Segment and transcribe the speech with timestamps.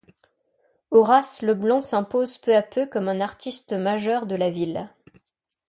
[0.89, 4.89] Horace Le Blanc s'impose peu à peu comme un artiste majeur de la ville.